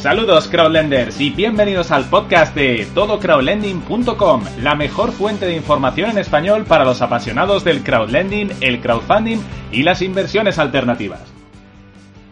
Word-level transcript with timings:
Saludos 0.00 0.48
crowdlenders 0.48 1.20
y 1.20 1.28
bienvenidos 1.28 1.90
al 1.90 2.06
podcast 2.06 2.54
de 2.54 2.86
todocrowdlending.com, 2.94 4.44
la 4.62 4.74
mejor 4.74 5.12
fuente 5.12 5.44
de 5.44 5.54
información 5.54 6.08
en 6.08 6.16
español 6.16 6.64
para 6.64 6.86
los 6.86 7.02
apasionados 7.02 7.64
del 7.64 7.82
crowdlending, 7.82 8.50
el 8.62 8.80
crowdfunding 8.80 9.40
y 9.70 9.82
las 9.82 10.00
inversiones 10.00 10.58
alternativas. 10.58 11.20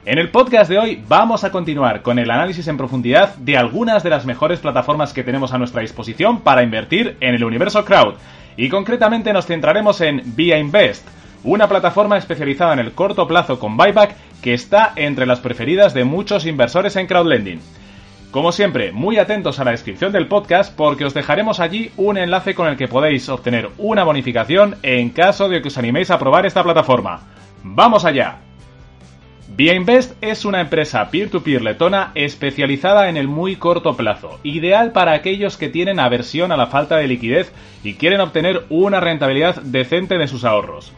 En 0.06 0.16
el 0.16 0.30
podcast 0.30 0.70
de 0.70 0.78
hoy 0.78 1.04
vamos 1.08 1.44
a 1.44 1.50
continuar 1.50 2.00
con 2.00 2.18
el 2.18 2.30
análisis 2.30 2.66
en 2.68 2.78
profundidad 2.78 3.36
de 3.36 3.58
algunas 3.58 4.02
de 4.02 4.08
las 4.08 4.24
mejores 4.24 4.60
plataformas 4.60 5.12
que 5.12 5.22
tenemos 5.22 5.52
a 5.52 5.58
nuestra 5.58 5.82
disposición 5.82 6.40
para 6.40 6.62
invertir 6.62 7.18
en 7.20 7.34
el 7.34 7.44
universo 7.44 7.84
crowd 7.84 8.14
y 8.56 8.70
concretamente 8.70 9.34
nos 9.34 9.44
centraremos 9.44 10.00
en 10.00 10.22
Via 10.34 10.56
Invest, 10.58 11.06
una 11.44 11.68
plataforma 11.68 12.18
especializada 12.18 12.72
en 12.72 12.78
el 12.80 12.92
corto 12.92 13.26
plazo 13.26 13.58
con 13.58 13.76
buyback 13.76 14.16
que 14.42 14.54
está 14.54 14.92
entre 14.96 15.26
las 15.26 15.40
preferidas 15.40 15.94
de 15.94 16.04
muchos 16.04 16.46
inversores 16.46 16.96
en 16.96 17.06
crowdlending. 17.06 17.60
Como 18.30 18.52
siempre, 18.52 18.92
muy 18.92 19.18
atentos 19.18 19.58
a 19.58 19.64
la 19.64 19.70
descripción 19.70 20.12
del 20.12 20.28
podcast 20.28 20.76
porque 20.76 21.06
os 21.06 21.14
dejaremos 21.14 21.60
allí 21.60 21.90
un 21.96 22.18
enlace 22.18 22.54
con 22.54 22.68
el 22.68 22.76
que 22.76 22.86
podéis 22.86 23.28
obtener 23.30 23.70
una 23.78 24.04
bonificación 24.04 24.76
en 24.82 25.10
caso 25.10 25.48
de 25.48 25.62
que 25.62 25.68
os 25.68 25.78
animéis 25.78 26.10
a 26.10 26.18
probar 26.18 26.44
esta 26.44 26.62
plataforma. 26.62 27.20
¡Vamos 27.62 28.04
allá! 28.04 28.40
Invest 29.56 30.22
es 30.22 30.44
una 30.44 30.60
empresa 30.60 31.10
peer-to-peer 31.10 31.62
letona 31.62 32.12
especializada 32.14 33.08
en 33.08 33.16
el 33.16 33.26
muy 33.26 33.56
corto 33.56 33.96
plazo, 33.96 34.38
ideal 34.42 34.92
para 34.92 35.14
aquellos 35.14 35.56
que 35.56 35.68
tienen 35.68 35.98
aversión 35.98 36.52
a 36.52 36.56
la 36.56 36.66
falta 36.66 36.96
de 36.96 37.08
liquidez 37.08 37.52
y 37.82 37.94
quieren 37.94 38.20
obtener 38.20 38.66
una 38.68 39.00
rentabilidad 39.00 39.56
decente 39.62 40.18
de 40.18 40.28
sus 40.28 40.44
ahorros. 40.44 40.92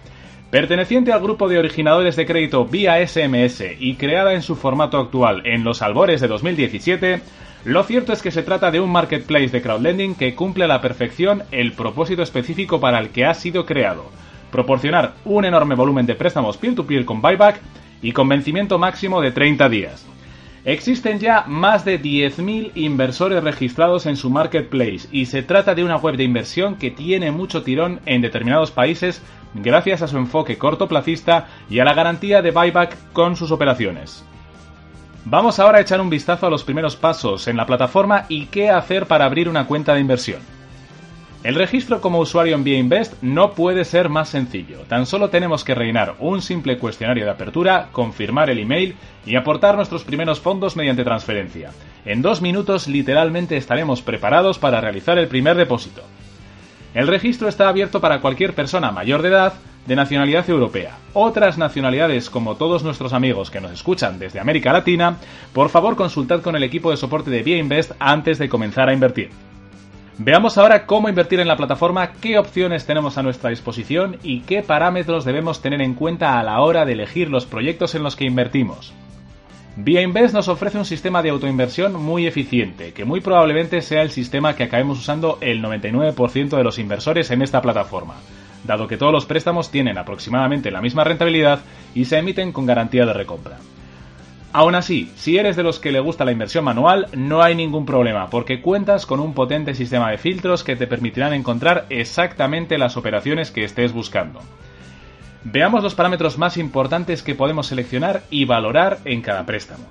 Perteneciente 0.50 1.12
al 1.12 1.22
grupo 1.22 1.48
de 1.48 1.60
originadores 1.60 2.16
de 2.16 2.26
crédito 2.26 2.64
vía 2.64 3.06
SMS 3.06 3.62
y 3.78 3.94
creada 3.94 4.34
en 4.34 4.42
su 4.42 4.56
formato 4.56 4.98
actual 4.98 5.42
en 5.44 5.62
los 5.62 5.80
albores 5.80 6.20
de 6.20 6.26
2017, 6.26 7.20
lo 7.64 7.84
cierto 7.84 8.12
es 8.12 8.20
que 8.20 8.32
se 8.32 8.42
trata 8.42 8.72
de 8.72 8.80
un 8.80 8.90
marketplace 8.90 9.50
de 9.50 9.62
crowdlending 9.62 10.16
que 10.16 10.34
cumple 10.34 10.64
a 10.64 10.66
la 10.66 10.80
perfección 10.80 11.44
el 11.52 11.70
propósito 11.70 12.22
específico 12.22 12.80
para 12.80 12.98
el 12.98 13.10
que 13.10 13.26
ha 13.26 13.34
sido 13.34 13.64
creado, 13.64 14.10
proporcionar 14.50 15.14
un 15.24 15.44
enorme 15.44 15.76
volumen 15.76 16.06
de 16.06 16.16
préstamos 16.16 16.56
peer-to-peer 16.56 17.04
con 17.04 17.22
buyback 17.22 17.60
y 18.02 18.10
con 18.10 18.28
vencimiento 18.28 18.76
máximo 18.76 19.20
de 19.20 19.30
30 19.30 19.68
días. 19.68 20.04
Existen 20.64 21.18
ya 21.18 21.44
más 21.46 21.86
de 21.86 22.00
10.000 22.00 22.72
inversores 22.74 23.42
registrados 23.42 24.04
en 24.04 24.16
su 24.16 24.28
marketplace 24.28 25.08
y 25.10 25.24
se 25.26 25.42
trata 25.42 25.74
de 25.74 25.84
una 25.84 25.96
web 25.96 26.16
de 26.16 26.24
inversión 26.24 26.76
que 26.76 26.90
tiene 26.90 27.30
mucho 27.30 27.62
tirón 27.62 28.00
en 28.04 28.20
determinados 28.20 28.70
países 28.70 29.22
gracias 29.54 30.02
a 30.02 30.08
su 30.08 30.18
enfoque 30.18 30.58
cortoplacista 30.58 31.48
y 31.70 31.78
a 31.78 31.84
la 31.84 31.94
garantía 31.94 32.42
de 32.42 32.50
buyback 32.50 32.96
con 33.12 33.36
sus 33.36 33.52
operaciones. 33.52 34.22
Vamos 35.24 35.58
ahora 35.58 35.78
a 35.78 35.80
echar 35.80 36.00
un 36.00 36.10
vistazo 36.10 36.46
a 36.46 36.50
los 36.50 36.64
primeros 36.64 36.94
pasos 36.94 37.48
en 37.48 37.56
la 37.56 37.66
plataforma 37.66 38.26
y 38.28 38.46
qué 38.46 38.68
hacer 38.68 39.06
para 39.06 39.24
abrir 39.24 39.48
una 39.48 39.66
cuenta 39.66 39.94
de 39.94 40.00
inversión. 40.00 40.40
El 41.42 41.54
registro 41.54 42.02
como 42.02 42.18
usuario 42.18 42.54
en 42.54 42.68
Invest 42.68 43.14
no 43.22 43.52
puede 43.52 43.86
ser 43.86 44.10
más 44.10 44.28
sencillo. 44.28 44.80
Tan 44.88 45.06
solo 45.06 45.30
tenemos 45.30 45.64
que 45.64 45.74
rellenar 45.74 46.16
un 46.18 46.42
simple 46.42 46.76
cuestionario 46.76 47.24
de 47.24 47.30
apertura, 47.30 47.88
confirmar 47.92 48.50
el 48.50 48.58
email 48.58 48.94
y 49.24 49.36
aportar 49.36 49.74
nuestros 49.74 50.04
primeros 50.04 50.38
fondos 50.38 50.76
mediante 50.76 51.02
transferencia. 51.02 51.70
En 52.04 52.20
dos 52.20 52.42
minutos 52.42 52.88
literalmente 52.88 53.56
estaremos 53.56 54.02
preparados 54.02 54.58
para 54.58 54.82
realizar 54.82 55.16
el 55.16 55.28
primer 55.28 55.56
depósito. 55.56 56.02
El 56.92 57.06
registro 57.06 57.48
está 57.48 57.70
abierto 57.70 58.02
para 58.02 58.20
cualquier 58.20 58.52
persona 58.52 58.90
mayor 58.90 59.22
de 59.22 59.28
edad 59.28 59.54
de 59.86 59.96
nacionalidad 59.96 60.48
europea. 60.50 60.98
Otras 61.14 61.56
nacionalidades, 61.56 62.28
como 62.28 62.56
todos 62.56 62.84
nuestros 62.84 63.14
amigos 63.14 63.50
que 63.50 63.62
nos 63.62 63.72
escuchan 63.72 64.18
desde 64.18 64.40
América 64.40 64.74
Latina, 64.74 65.16
por 65.54 65.70
favor 65.70 65.96
consultad 65.96 66.42
con 66.42 66.54
el 66.54 66.64
equipo 66.64 66.90
de 66.90 66.98
soporte 66.98 67.30
de 67.30 67.58
Invest 67.58 67.92
antes 67.98 68.38
de 68.38 68.50
comenzar 68.50 68.90
a 68.90 68.92
invertir. 68.92 69.30
Veamos 70.22 70.58
ahora 70.58 70.84
cómo 70.84 71.08
invertir 71.08 71.40
en 71.40 71.48
la 71.48 71.56
plataforma, 71.56 72.12
qué 72.20 72.36
opciones 72.36 72.84
tenemos 72.84 73.16
a 73.16 73.22
nuestra 73.22 73.48
disposición 73.48 74.18
y 74.22 74.40
qué 74.40 74.62
parámetros 74.62 75.24
debemos 75.24 75.62
tener 75.62 75.80
en 75.80 75.94
cuenta 75.94 76.38
a 76.38 76.42
la 76.42 76.60
hora 76.60 76.84
de 76.84 76.92
elegir 76.92 77.30
los 77.30 77.46
proyectos 77.46 77.94
en 77.94 78.02
los 78.02 78.16
que 78.16 78.26
invertimos. 78.26 78.92
Via 79.76 80.02
Invest 80.02 80.34
nos 80.34 80.48
ofrece 80.48 80.76
un 80.76 80.84
sistema 80.84 81.22
de 81.22 81.30
autoinversión 81.30 81.94
muy 81.94 82.26
eficiente, 82.26 82.92
que 82.92 83.06
muy 83.06 83.22
probablemente 83.22 83.80
sea 83.80 84.02
el 84.02 84.10
sistema 84.10 84.54
que 84.54 84.64
acabemos 84.64 84.98
usando 84.98 85.38
el 85.40 85.62
99% 85.62 86.50
de 86.50 86.64
los 86.64 86.78
inversores 86.78 87.30
en 87.30 87.40
esta 87.40 87.62
plataforma, 87.62 88.16
dado 88.64 88.86
que 88.86 88.98
todos 88.98 89.14
los 89.14 89.24
préstamos 89.24 89.70
tienen 89.70 89.96
aproximadamente 89.96 90.70
la 90.70 90.82
misma 90.82 91.02
rentabilidad 91.02 91.60
y 91.94 92.04
se 92.04 92.18
emiten 92.18 92.52
con 92.52 92.66
garantía 92.66 93.06
de 93.06 93.14
recompra. 93.14 93.56
Aún 94.52 94.74
así, 94.74 95.12
si 95.14 95.38
eres 95.38 95.54
de 95.54 95.62
los 95.62 95.78
que 95.78 95.92
le 95.92 96.00
gusta 96.00 96.24
la 96.24 96.32
inversión 96.32 96.64
manual, 96.64 97.06
no 97.14 97.40
hay 97.40 97.54
ningún 97.54 97.86
problema, 97.86 98.30
porque 98.30 98.60
cuentas 98.60 99.06
con 99.06 99.20
un 99.20 99.32
potente 99.32 99.74
sistema 99.74 100.10
de 100.10 100.18
filtros 100.18 100.64
que 100.64 100.74
te 100.74 100.88
permitirán 100.88 101.32
encontrar 101.32 101.86
exactamente 101.88 102.76
las 102.76 102.96
operaciones 102.96 103.52
que 103.52 103.62
estés 103.62 103.92
buscando. 103.92 104.40
Veamos 105.44 105.84
los 105.84 105.94
parámetros 105.94 106.36
más 106.36 106.56
importantes 106.56 107.22
que 107.22 107.36
podemos 107.36 107.68
seleccionar 107.68 108.24
y 108.28 108.44
valorar 108.44 108.98
en 109.04 109.22
cada 109.22 109.46
préstamo. 109.46 109.84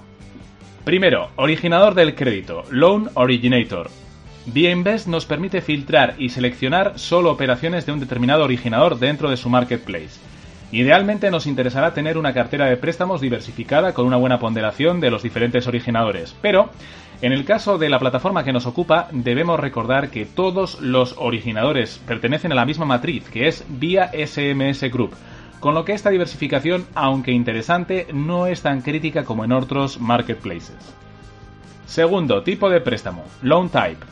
Primero, 0.84 1.30
originador 1.38 1.96
del 1.96 2.14
crédito, 2.14 2.66
Loan 2.70 3.10
Originator. 3.14 3.90
Invest 4.54 5.08
nos 5.08 5.26
permite 5.26 5.62
filtrar 5.62 6.16
y 6.18 6.30
seleccionar 6.30 7.00
solo 7.00 7.32
operaciones 7.32 7.86
de 7.86 7.94
un 7.94 8.00
determinado 8.02 8.44
originador 8.44 9.00
dentro 9.00 9.30
de 9.30 9.38
su 9.38 9.50
marketplace 9.50 10.20
Idealmente 10.72 11.32
nos 11.32 11.48
interesará 11.48 11.94
tener 11.94 12.18
una 12.18 12.34
cartera 12.34 12.68
de 12.68 12.78
préstamos 12.78 13.22
diversificada 13.22 13.94
con 13.94 14.06
una 14.06 14.18
buena 14.18 14.40
ponderación 14.40 15.00
de 15.00 15.10
los 15.10 15.24
diferentes 15.24 15.66
originadores, 15.66 16.36
pero 16.42 16.70
en 17.22 17.34
el 17.34 17.44
caso 17.44 17.80
de 17.80 17.90
la 17.90 17.98
plataforma 17.98 18.44
que 18.44 18.54
nos 18.54 18.68
ocupa 18.68 19.08
debemos 19.12 19.60
recordar 19.60 20.10
que 20.10 20.26
todos 20.26 20.80
los 20.80 21.16
originadores 21.18 22.00
pertenecen 22.08 22.52
a 22.52 22.56
la 22.56 22.66
misma 22.66 22.86
matriz, 22.86 23.28
que 23.30 23.48
es 23.48 23.66
vía 23.68 24.12
SMS 24.14 24.84
Group, 24.92 25.16
con 25.60 25.74
lo 25.74 25.86
que 25.86 25.94
esta 25.94 26.12
diversificación, 26.12 26.86
aunque 26.94 27.32
interesante, 27.32 28.08
no 28.14 28.46
es 28.46 28.62
tan 28.62 28.82
crítica 28.82 29.24
como 29.26 29.44
en 29.44 29.52
otros 29.52 30.00
marketplaces. 30.00 30.78
Segundo, 31.88 32.44
tipo 32.44 32.70
de 32.70 32.80
préstamo, 32.80 33.26
Loan 33.42 33.70
Type. 33.70 34.06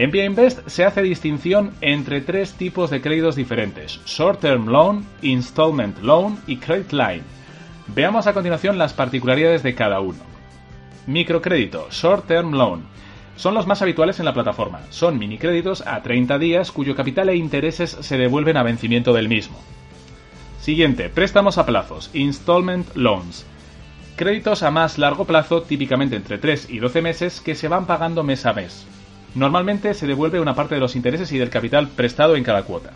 En 0.00 0.16
Invest 0.16 0.66
se 0.66 0.86
hace 0.86 1.02
distinción 1.02 1.74
entre 1.82 2.22
tres 2.22 2.54
tipos 2.54 2.88
de 2.88 3.02
créditos 3.02 3.36
diferentes, 3.36 4.00
Short 4.06 4.40
Term 4.40 4.66
Loan, 4.66 5.04
Installment 5.20 5.98
Loan 5.98 6.38
y 6.46 6.56
Credit 6.56 6.90
Line. 6.92 7.22
Veamos 7.88 8.26
a 8.26 8.32
continuación 8.32 8.78
las 8.78 8.94
particularidades 8.94 9.62
de 9.62 9.74
cada 9.74 10.00
uno. 10.00 10.20
Microcrédito, 11.06 11.86
Short 11.90 12.26
Term 12.26 12.52
Loan. 12.52 12.84
Son 13.36 13.52
los 13.52 13.66
más 13.66 13.82
habituales 13.82 14.18
en 14.18 14.24
la 14.24 14.32
plataforma. 14.32 14.80
Son 14.88 15.18
minicréditos 15.18 15.86
a 15.86 16.02
30 16.02 16.38
días 16.38 16.72
cuyo 16.72 16.96
capital 16.96 17.28
e 17.28 17.36
intereses 17.36 17.90
se 17.90 18.16
devuelven 18.16 18.56
a 18.56 18.62
vencimiento 18.62 19.12
del 19.12 19.28
mismo. 19.28 19.58
Siguiente, 20.62 21.10
préstamos 21.10 21.58
a 21.58 21.66
plazos, 21.66 22.08
Installment 22.14 22.96
Loans. 22.96 23.44
Créditos 24.16 24.62
a 24.62 24.70
más 24.70 24.96
largo 24.96 25.26
plazo, 25.26 25.60
típicamente 25.60 26.16
entre 26.16 26.38
3 26.38 26.70
y 26.70 26.78
12 26.78 27.02
meses, 27.02 27.42
que 27.42 27.54
se 27.54 27.68
van 27.68 27.84
pagando 27.84 28.24
mes 28.24 28.46
a 28.46 28.54
mes. 28.54 28.86
Normalmente 29.34 29.94
se 29.94 30.06
devuelve 30.06 30.40
una 30.40 30.54
parte 30.54 30.74
de 30.74 30.80
los 30.80 30.96
intereses 30.96 31.30
y 31.32 31.38
del 31.38 31.50
capital 31.50 31.88
prestado 31.88 32.36
en 32.36 32.44
cada 32.44 32.64
cuota. 32.64 32.90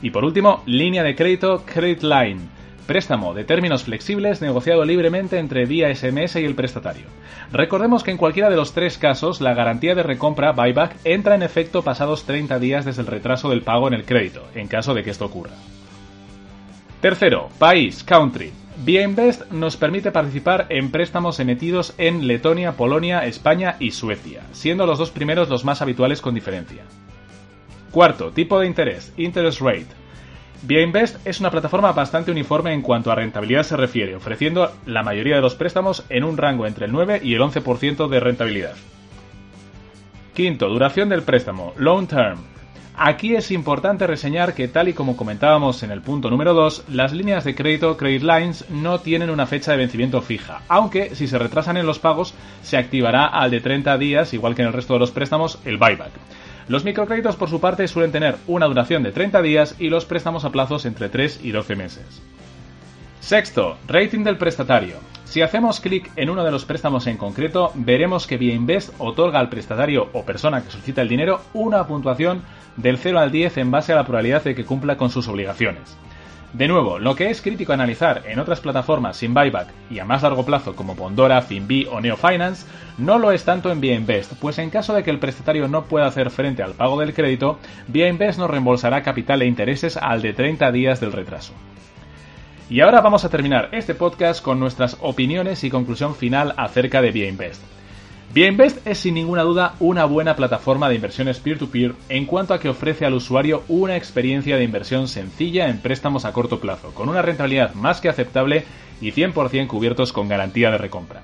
Y 0.00 0.10
por 0.10 0.24
último, 0.24 0.62
línea 0.66 1.02
de 1.02 1.14
crédito 1.14 1.64
Credit 1.64 2.02
Line, 2.02 2.40
préstamo 2.86 3.34
de 3.34 3.44
términos 3.44 3.84
flexibles 3.84 4.40
negociado 4.40 4.84
libremente 4.84 5.38
entre 5.38 5.66
vía 5.66 5.94
SMS 5.94 6.36
y 6.36 6.44
el 6.44 6.54
prestatario. 6.54 7.06
Recordemos 7.52 8.02
que 8.02 8.10
en 8.10 8.16
cualquiera 8.16 8.50
de 8.50 8.56
los 8.56 8.72
tres 8.72 8.98
casos 8.98 9.40
la 9.40 9.54
garantía 9.54 9.94
de 9.94 10.02
recompra 10.02 10.52
buyback 10.52 10.96
entra 11.04 11.34
en 11.34 11.42
efecto 11.42 11.82
pasados 11.82 12.24
30 12.24 12.58
días 12.58 12.84
desde 12.84 13.02
el 13.02 13.06
retraso 13.06 13.50
del 13.50 13.62
pago 13.62 13.88
en 13.88 13.94
el 13.94 14.04
crédito, 14.04 14.46
en 14.54 14.68
caso 14.68 14.94
de 14.94 15.04
que 15.04 15.10
esto 15.10 15.26
ocurra. 15.26 15.52
Tercero, 17.00 17.48
país, 17.58 18.02
country. 18.02 18.52
Invest 18.86 19.50
nos 19.52 19.76
permite 19.76 20.10
participar 20.10 20.66
en 20.68 20.90
préstamos 20.90 21.38
emitidos 21.38 21.94
en 21.98 22.26
Letonia, 22.26 22.72
Polonia, 22.72 23.24
España 23.26 23.76
y 23.78 23.92
Suecia, 23.92 24.42
siendo 24.52 24.86
los 24.86 24.98
dos 24.98 25.10
primeros 25.10 25.48
los 25.48 25.64
más 25.64 25.82
habituales 25.82 26.20
con 26.20 26.34
diferencia. 26.34 26.82
Cuarto, 27.92 28.32
tipo 28.32 28.58
de 28.58 28.66
interés, 28.66 29.12
interest 29.16 29.60
rate. 29.60 29.86
Invest 30.68 31.24
es 31.26 31.38
una 31.40 31.50
plataforma 31.50 31.92
bastante 31.92 32.30
uniforme 32.30 32.72
en 32.72 32.82
cuanto 32.82 33.12
a 33.12 33.14
rentabilidad 33.14 33.62
se 33.62 33.76
refiere, 33.76 34.16
ofreciendo 34.16 34.72
la 34.86 35.02
mayoría 35.02 35.36
de 35.36 35.42
los 35.42 35.54
préstamos 35.54 36.04
en 36.08 36.24
un 36.24 36.36
rango 36.36 36.66
entre 36.66 36.86
el 36.86 36.92
9 36.92 37.20
y 37.22 37.34
el 37.34 37.40
11% 37.40 38.08
de 38.08 38.20
rentabilidad. 38.20 38.74
Quinto, 40.34 40.68
duración 40.68 41.08
del 41.08 41.22
préstamo, 41.22 41.74
long 41.76 42.08
term. 42.08 42.38
Aquí 43.04 43.34
es 43.34 43.50
importante 43.50 44.06
reseñar 44.06 44.54
que 44.54 44.68
tal 44.68 44.86
y 44.86 44.92
como 44.92 45.16
comentábamos 45.16 45.82
en 45.82 45.90
el 45.90 46.02
punto 46.02 46.30
número 46.30 46.54
2, 46.54 46.84
las 46.90 47.12
líneas 47.12 47.42
de 47.42 47.56
crédito 47.56 47.96
Credit 47.96 48.22
Lines 48.22 48.64
no 48.70 49.00
tienen 49.00 49.28
una 49.28 49.44
fecha 49.46 49.72
de 49.72 49.78
vencimiento 49.78 50.22
fija, 50.22 50.60
aunque 50.68 51.16
si 51.16 51.26
se 51.26 51.36
retrasan 51.36 51.76
en 51.76 51.84
los 51.84 51.98
pagos 51.98 52.32
se 52.62 52.76
activará 52.76 53.26
al 53.26 53.50
de 53.50 53.60
30 53.60 53.98
días, 53.98 54.32
igual 54.34 54.54
que 54.54 54.62
en 54.62 54.68
el 54.68 54.72
resto 54.72 54.92
de 54.92 55.00
los 55.00 55.10
préstamos, 55.10 55.58
el 55.64 55.78
buyback. 55.78 56.12
Los 56.68 56.84
microcréditos 56.84 57.34
por 57.34 57.50
su 57.50 57.60
parte 57.60 57.88
suelen 57.88 58.12
tener 58.12 58.36
una 58.46 58.66
duración 58.66 59.02
de 59.02 59.10
30 59.10 59.42
días 59.42 59.74
y 59.80 59.88
los 59.88 60.04
préstamos 60.04 60.44
a 60.44 60.50
plazos 60.50 60.86
entre 60.86 61.08
3 61.08 61.40
y 61.42 61.50
12 61.50 61.74
meses. 61.74 62.22
Sexto, 63.22 63.78
rating 63.86 64.24
del 64.24 64.36
prestatario. 64.36 64.96
Si 65.22 65.42
hacemos 65.42 65.78
clic 65.78 66.10
en 66.16 66.28
uno 66.28 66.42
de 66.42 66.50
los 66.50 66.64
préstamos 66.64 67.06
en 67.06 67.16
concreto, 67.16 67.70
veremos 67.76 68.26
que 68.26 68.36
Via 68.36 68.52
Invest 68.52 68.92
otorga 68.98 69.38
al 69.38 69.48
prestatario 69.48 70.08
o 70.12 70.24
persona 70.24 70.60
que 70.60 70.72
solicita 70.72 71.02
el 71.02 71.08
dinero 71.08 71.40
una 71.54 71.86
puntuación 71.86 72.42
del 72.76 72.98
0 72.98 73.20
al 73.20 73.30
10 73.30 73.58
en 73.58 73.70
base 73.70 73.92
a 73.92 73.96
la 73.96 74.04
probabilidad 74.04 74.42
de 74.42 74.56
que 74.56 74.64
cumpla 74.64 74.96
con 74.96 75.08
sus 75.08 75.28
obligaciones. 75.28 75.96
De 76.52 76.66
nuevo, 76.66 76.98
lo 76.98 77.14
que 77.14 77.30
es 77.30 77.40
crítico 77.40 77.72
analizar 77.72 78.24
en 78.26 78.40
otras 78.40 78.58
plataformas 78.58 79.18
sin 79.18 79.34
buyback 79.34 79.68
y 79.88 80.00
a 80.00 80.04
más 80.04 80.24
largo 80.24 80.44
plazo 80.44 80.74
como 80.74 80.96
Pondora, 80.96 81.42
Finbi 81.42 81.86
o 81.88 82.00
Neofinance, 82.00 82.66
no 82.98 83.20
lo 83.20 83.30
es 83.30 83.44
tanto 83.44 83.70
en 83.70 83.82
Invest, 83.84 84.32
pues 84.40 84.58
en 84.58 84.68
caso 84.68 84.94
de 84.94 85.04
que 85.04 85.10
el 85.10 85.20
prestatario 85.20 85.68
no 85.68 85.84
pueda 85.84 86.06
hacer 86.06 86.28
frente 86.30 86.64
al 86.64 86.74
pago 86.74 86.98
del 86.98 87.14
crédito, 87.14 87.60
Invest 87.94 88.40
nos 88.40 88.50
reembolsará 88.50 89.04
capital 89.04 89.42
e 89.42 89.46
intereses 89.46 89.96
al 89.96 90.22
de 90.22 90.32
30 90.32 90.72
días 90.72 90.98
del 90.98 91.12
retraso. 91.12 91.54
Y 92.70 92.80
ahora 92.80 93.00
vamos 93.00 93.24
a 93.24 93.28
terminar 93.28 93.68
este 93.72 93.94
podcast 93.94 94.42
con 94.42 94.58
nuestras 94.58 94.96
opiniones 95.00 95.64
y 95.64 95.70
conclusión 95.70 96.14
final 96.14 96.54
acerca 96.56 97.02
de 97.02 97.28
Invest. 97.28 97.62
BienVest 98.34 98.86
es 98.86 98.96
sin 98.96 99.12
ninguna 99.12 99.42
duda 99.42 99.74
una 99.78 100.06
buena 100.06 100.36
plataforma 100.36 100.88
de 100.88 100.94
inversiones 100.94 101.38
peer-to-peer 101.38 101.94
en 102.08 102.24
cuanto 102.24 102.54
a 102.54 102.60
que 102.60 102.70
ofrece 102.70 103.04
al 103.04 103.12
usuario 103.12 103.62
una 103.68 103.96
experiencia 103.96 104.56
de 104.56 104.64
inversión 104.64 105.06
sencilla 105.06 105.68
en 105.68 105.82
préstamos 105.82 106.24
a 106.24 106.32
corto 106.32 106.58
plazo, 106.58 106.94
con 106.94 107.10
una 107.10 107.20
rentabilidad 107.20 107.74
más 107.74 108.00
que 108.00 108.08
aceptable 108.08 108.64
y 109.02 109.12
100% 109.12 109.66
cubiertos 109.66 110.14
con 110.14 110.28
garantía 110.28 110.70
de 110.70 110.78
recompra. 110.78 111.22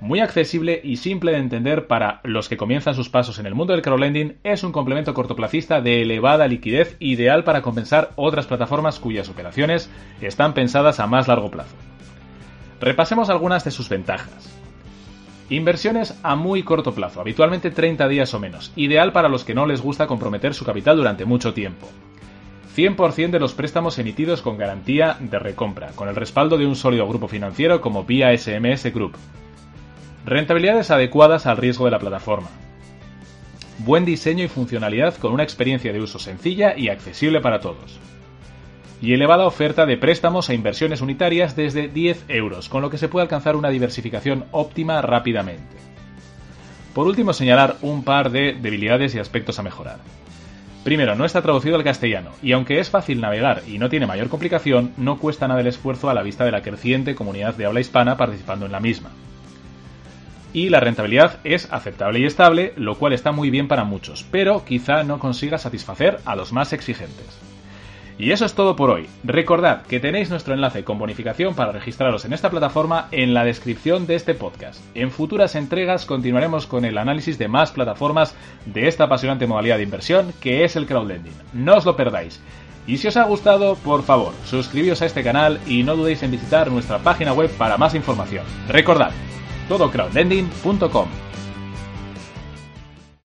Muy 0.00 0.20
accesible 0.20 0.80
y 0.82 0.96
simple 0.96 1.32
de 1.32 1.38
entender 1.38 1.86
para 1.86 2.20
los 2.24 2.48
que 2.48 2.56
comienzan 2.56 2.94
sus 2.94 3.10
pasos 3.10 3.38
en 3.38 3.44
el 3.44 3.54
mundo 3.54 3.74
del 3.74 3.82
crowdlending, 3.82 4.38
es 4.44 4.64
un 4.64 4.72
complemento 4.72 5.12
cortoplacista 5.12 5.82
de 5.82 6.00
elevada 6.00 6.48
liquidez 6.48 6.96
ideal 7.00 7.44
para 7.44 7.60
compensar 7.60 8.12
otras 8.16 8.46
plataformas 8.46 8.98
cuyas 8.98 9.28
operaciones 9.28 9.90
están 10.22 10.54
pensadas 10.54 11.00
a 11.00 11.06
más 11.06 11.28
largo 11.28 11.50
plazo. 11.50 11.76
Repasemos 12.80 13.28
algunas 13.28 13.62
de 13.62 13.72
sus 13.72 13.90
ventajas. 13.90 14.56
Inversiones 15.50 16.18
a 16.22 16.34
muy 16.34 16.62
corto 16.62 16.94
plazo, 16.94 17.20
habitualmente 17.20 17.70
30 17.70 18.08
días 18.08 18.32
o 18.32 18.40
menos, 18.40 18.72
ideal 18.76 19.12
para 19.12 19.28
los 19.28 19.44
que 19.44 19.54
no 19.54 19.66
les 19.66 19.82
gusta 19.82 20.06
comprometer 20.06 20.54
su 20.54 20.64
capital 20.64 20.96
durante 20.96 21.26
mucho 21.26 21.52
tiempo. 21.52 21.86
100% 22.74 23.30
de 23.32 23.40
los 23.40 23.52
préstamos 23.52 23.98
emitidos 23.98 24.40
con 24.40 24.56
garantía 24.56 25.18
de 25.20 25.38
recompra, 25.38 25.88
con 25.88 26.08
el 26.08 26.16
respaldo 26.16 26.56
de 26.56 26.66
un 26.66 26.76
sólido 26.76 27.06
grupo 27.06 27.28
financiero 27.28 27.82
como 27.82 28.04
Vía 28.04 28.34
SMS 28.34 28.90
Group. 28.94 29.16
Rentabilidades 30.30 30.92
adecuadas 30.92 31.46
al 31.46 31.56
riesgo 31.56 31.86
de 31.86 31.90
la 31.90 31.98
plataforma. 31.98 32.50
Buen 33.78 34.04
diseño 34.04 34.44
y 34.44 34.48
funcionalidad 34.48 35.16
con 35.16 35.32
una 35.32 35.42
experiencia 35.42 35.92
de 35.92 36.00
uso 36.00 36.20
sencilla 36.20 36.78
y 36.78 36.88
accesible 36.88 37.40
para 37.40 37.58
todos 37.58 37.98
y 39.02 39.12
elevada 39.12 39.46
oferta 39.46 39.86
de 39.86 39.96
préstamos 39.96 40.48
e 40.48 40.54
inversiones 40.54 41.00
unitarias 41.00 41.56
desde 41.56 41.88
10 41.88 42.26
euros, 42.28 42.68
con 42.68 42.80
lo 42.80 42.90
que 42.90 42.98
se 42.98 43.08
puede 43.08 43.22
alcanzar 43.22 43.56
una 43.56 43.70
diversificación 43.70 44.44
óptima 44.52 45.02
rápidamente. 45.02 45.76
Por 46.94 47.08
último, 47.08 47.32
señalar 47.32 47.76
un 47.80 48.04
par 48.04 48.30
de 48.30 48.52
debilidades 48.52 49.16
y 49.16 49.18
aspectos 49.18 49.58
a 49.58 49.64
mejorar. 49.64 49.98
Primero, 50.84 51.16
no 51.16 51.24
está 51.24 51.42
traducido 51.42 51.74
al 51.74 51.82
castellano, 51.82 52.30
y 52.40 52.52
aunque 52.52 52.78
es 52.78 52.88
fácil 52.88 53.20
navegar 53.20 53.62
y 53.66 53.78
no 53.78 53.88
tiene 53.88 54.06
mayor 54.06 54.28
complicación, 54.28 54.92
no 54.96 55.18
cuesta 55.18 55.48
nada 55.48 55.62
el 55.62 55.66
esfuerzo 55.66 56.08
a 56.08 56.14
la 56.14 56.22
vista 56.22 56.44
de 56.44 56.52
la 56.52 56.62
creciente 56.62 57.16
comunidad 57.16 57.54
de 57.54 57.66
habla 57.66 57.80
hispana 57.80 58.16
participando 58.16 58.66
en 58.66 58.72
la 58.72 58.80
misma. 58.80 59.10
Y 60.52 60.68
la 60.68 60.80
rentabilidad 60.80 61.38
es 61.44 61.72
aceptable 61.72 62.18
y 62.18 62.24
estable, 62.24 62.72
lo 62.76 62.96
cual 62.96 63.12
está 63.12 63.30
muy 63.30 63.50
bien 63.50 63.68
para 63.68 63.84
muchos, 63.84 64.26
pero 64.30 64.64
quizá 64.64 65.04
no 65.04 65.18
consiga 65.18 65.58
satisfacer 65.58 66.18
a 66.24 66.34
los 66.34 66.52
más 66.52 66.72
exigentes. 66.72 67.38
Y 68.20 68.32
eso 68.32 68.44
es 68.44 68.52
todo 68.52 68.76
por 68.76 68.90
hoy. 68.90 69.08
Recordad 69.24 69.80
que 69.82 69.98
tenéis 69.98 70.28
nuestro 70.28 70.52
enlace 70.52 70.84
con 70.84 70.98
bonificación 70.98 71.54
para 71.54 71.72
registraros 71.72 72.26
en 72.26 72.34
esta 72.34 72.50
plataforma 72.50 73.08
en 73.12 73.32
la 73.32 73.44
descripción 73.44 74.06
de 74.06 74.14
este 74.14 74.34
podcast. 74.34 74.84
En 74.94 75.10
futuras 75.10 75.54
entregas 75.54 76.04
continuaremos 76.04 76.66
con 76.66 76.84
el 76.84 76.98
análisis 76.98 77.38
de 77.38 77.48
más 77.48 77.70
plataformas 77.70 78.34
de 78.66 78.88
esta 78.88 79.04
apasionante 79.04 79.46
modalidad 79.46 79.78
de 79.78 79.84
inversión 79.84 80.34
que 80.38 80.64
es 80.64 80.76
el 80.76 80.84
crowdlending. 80.84 81.32
No 81.54 81.76
os 81.76 81.86
lo 81.86 81.96
perdáis. 81.96 82.42
Y 82.86 82.98
si 82.98 83.08
os 83.08 83.16
ha 83.16 83.24
gustado, 83.24 83.76
por 83.76 84.02
favor, 84.02 84.34
suscribíos 84.44 85.00
a 85.00 85.06
este 85.06 85.22
canal 85.22 85.58
y 85.66 85.82
no 85.82 85.96
dudéis 85.96 86.22
en 86.22 86.30
visitar 86.30 86.70
nuestra 86.70 86.98
página 86.98 87.32
web 87.32 87.50
para 87.56 87.78
más 87.78 87.94
información. 87.94 88.44
Recordad, 88.68 89.12
todocrowdlending.com. 89.70 91.29